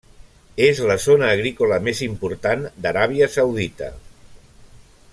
És 0.67 0.79
la 0.91 0.95
zona 1.03 1.27
agrícola 1.33 1.79
més 1.89 2.01
important 2.07 2.65
d'Aràbia 2.87 3.31
saudita. 3.37 3.95